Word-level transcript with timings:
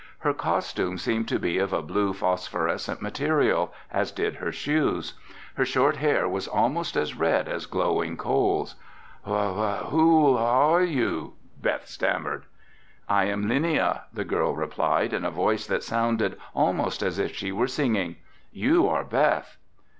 Her 0.17 0.33
costume 0.33 0.97
seemed 0.97 1.27
to 1.27 1.37
be 1.37 1.59
of 1.59 1.71
a 1.71 1.83
blue 1.83 2.11
phosphorescent 2.11 3.03
material, 3.03 3.71
as 3.91 4.11
did 4.11 4.37
her 4.37 4.51
shoes. 4.51 5.13
Her 5.53 5.63
short 5.63 5.97
hair 5.97 6.27
was 6.27 6.47
almost 6.47 6.95
as 6.97 7.15
red 7.15 7.47
as 7.47 7.67
glowing 7.67 8.17
coals. 8.17 8.73
"Wh—who 9.27 10.35
are 10.37 10.81
you?" 10.81 11.33
Beth 11.61 11.85
stammered. 11.87 12.45
"I 13.07 13.25
am 13.25 13.47
Linnia," 13.47 14.05
the 14.11 14.25
girl 14.25 14.55
replied 14.55 15.13
in 15.13 15.23
a 15.23 15.29
voice 15.29 15.67
that 15.67 15.83
sounded 15.83 16.35
almost 16.55 17.03
as 17.03 17.19
if 17.19 17.35
she 17.35 17.51
were 17.51 17.67
singing. 17.67 18.15
"You 18.51 18.87
are 18.89 19.03
Beth." 19.03 19.55